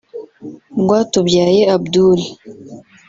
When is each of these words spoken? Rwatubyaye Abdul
Rwatubyaye 0.81 1.61
Abdul 1.75 2.19